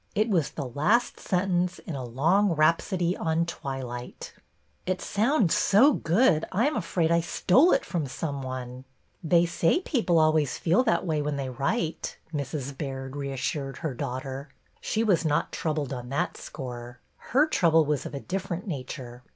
[0.15, 4.33] It was the last sentence in a long rhapsody on" Twilight.""
[4.87, 8.71] It sounds so good I am afraid I stole it from some one." «MY MOTHER'S
[8.71, 12.75] JOURNAL" 21 They say people always feel that way when they write," Mrs.
[12.75, 14.49] Baird reassured her daughter.
[14.79, 16.99] She was not troubled on that score;
[17.29, 19.21] her trouble was of a different nature.